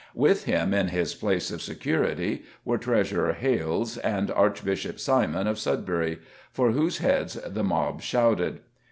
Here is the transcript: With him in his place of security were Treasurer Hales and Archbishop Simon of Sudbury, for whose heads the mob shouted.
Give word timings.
With 0.15 0.45
him 0.45 0.73
in 0.73 0.87
his 0.87 1.13
place 1.13 1.51
of 1.51 1.61
security 1.61 2.41
were 2.65 2.79
Treasurer 2.79 3.33
Hales 3.33 3.97
and 3.99 4.31
Archbishop 4.31 4.99
Simon 4.99 5.45
of 5.45 5.59
Sudbury, 5.59 6.17
for 6.51 6.71
whose 6.71 6.97
heads 6.97 7.35
the 7.35 7.63
mob 7.63 8.01
shouted. 8.01 8.61